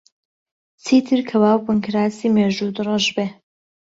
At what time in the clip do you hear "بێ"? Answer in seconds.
3.15-3.27